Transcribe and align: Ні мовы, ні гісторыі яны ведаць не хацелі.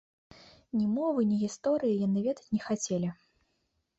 Ні 0.77 0.85
мовы, 0.93 1.25
ні 1.33 1.35
гісторыі 1.43 1.99
яны 2.07 2.19
ведаць 2.27 2.51
не 2.57 2.61
хацелі. 2.69 3.13